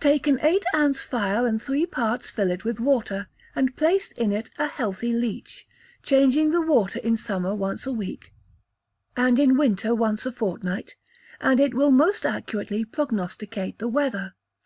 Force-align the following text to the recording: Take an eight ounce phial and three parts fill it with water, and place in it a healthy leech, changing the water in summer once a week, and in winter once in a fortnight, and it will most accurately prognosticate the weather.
Take 0.00 0.26
an 0.26 0.38
eight 0.40 0.64
ounce 0.74 1.02
phial 1.02 1.44
and 1.44 1.60
three 1.60 1.84
parts 1.84 2.30
fill 2.30 2.50
it 2.50 2.64
with 2.64 2.80
water, 2.80 3.28
and 3.54 3.76
place 3.76 4.10
in 4.12 4.32
it 4.32 4.48
a 4.56 4.68
healthy 4.68 5.12
leech, 5.12 5.66
changing 6.02 6.48
the 6.50 6.62
water 6.62 6.98
in 7.00 7.18
summer 7.18 7.54
once 7.54 7.84
a 7.84 7.92
week, 7.92 8.32
and 9.18 9.38
in 9.38 9.58
winter 9.58 9.94
once 9.94 10.24
in 10.24 10.30
a 10.30 10.32
fortnight, 10.34 10.96
and 11.42 11.60
it 11.60 11.74
will 11.74 11.90
most 11.90 12.24
accurately 12.24 12.86
prognosticate 12.86 13.78
the 13.78 13.86
weather. 13.88 14.32